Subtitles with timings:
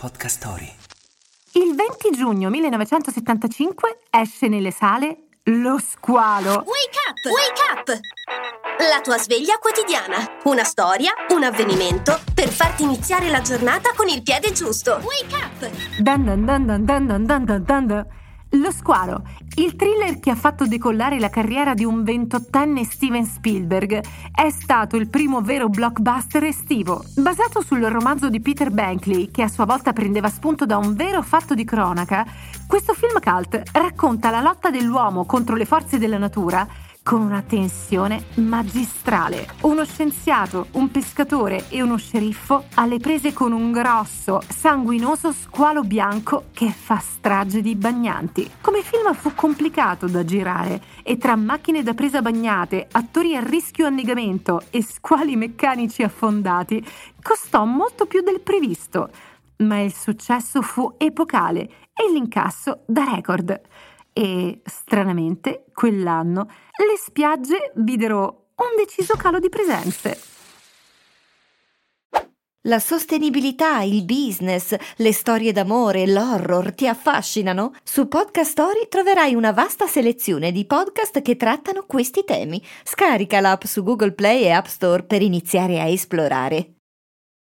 [0.00, 0.72] Podcast Story.
[1.52, 6.64] Il 20 giugno 1975 esce nelle sale Lo squalo.
[6.64, 7.20] Wake up!
[7.26, 8.00] Wake up!
[8.78, 10.38] La tua sveglia quotidiana.
[10.44, 15.02] Una storia, un avvenimento per farti iniziare la giornata con il piede giusto.
[15.02, 15.70] Wake up!
[15.98, 17.86] Dun dun dun dun dun dun dun dun.
[17.86, 18.06] dun.
[18.54, 19.22] Lo squalo,
[19.58, 24.02] il thriller che ha fatto decollare la carriera di un 28enne Steven Spielberg,
[24.34, 29.48] è stato il primo vero blockbuster estivo, basato sul romanzo di Peter Bankley, che a
[29.48, 32.26] sua volta prendeva spunto da un vero fatto di cronaca.
[32.66, 36.66] Questo film cult racconta la lotta dell'uomo contro le forze della natura
[37.02, 39.46] con una tensione magistrale.
[39.62, 46.46] Uno scienziato, un pescatore e uno sceriffo alle prese con un grosso, sanguinoso squalo bianco
[46.52, 48.50] che fa strage di bagnanti.
[48.60, 53.86] Come film fu complicato da girare e tra macchine da presa bagnate, attori a rischio
[53.86, 56.84] annegamento e squali meccanici affondati,
[57.22, 59.10] costò molto più del previsto.
[59.58, 61.60] Ma il successo fu epocale
[61.92, 63.60] e l'incasso da record
[64.20, 70.20] e, stranamente, quell'anno le spiagge videro un deciso calo di presenze.
[72.64, 77.72] La sostenibilità, il business, le storie d'amore, l'horror ti affascinano?
[77.82, 82.62] Su Podcast Story troverai una vasta selezione di podcast che trattano questi temi.
[82.84, 86.79] Scarica l'app su Google Play e App Store per iniziare a esplorare.